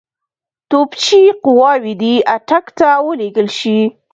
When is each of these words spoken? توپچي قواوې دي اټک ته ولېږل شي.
توپچي 0.69 1.21
قواوې 1.43 1.93
دي 2.01 2.13
اټک 2.35 2.65
ته 2.79 2.89
ولېږل 3.07 3.47
شي. 3.59 3.79